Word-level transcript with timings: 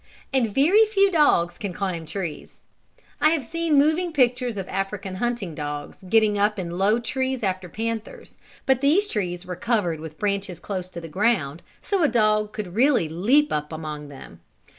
And 0.33 0.51
very 0.51 0.83
few 0.87 1.11
dogs 1.11 1.59
can 1.59 1.73
climb 1.73 2.07
trees. 2.07 2.63
I 3.21 3.29
have 3.29 3.45
seen 3.45 3.75
moving 3.77 4.11
pictures 4.11 4.57
of 4.57 4.67
African 4.67 5.13
hunting 5.17 5.53
dogs 5.53 6.03
getting 6.09 6.39
up 6.39 6.57
in 6.57 6.75
low 6.79 6.97
trees 6.97 7.43
after 7.43 7.69
panthers, 7.69 8.39
but 8.65 8.81
these 8.81 9.07
trees 9.07 9.45
were 9.45 9.55
covered 9.55 9.99
with 9.99 10.17
branches 10.17 10.59
close 10.59 10.89
to 10.89 11.01
the 11.01 11.07
ground, 11.07 11.61
so 11.83 12.01
a 12.01 12.07
dog 12.07 12.51
could 12.51 12.73
really 12.73 13.09
leap 13.09 13.53
up 13.53 13.71
among 13.71 14.09
them. 14.09 14.39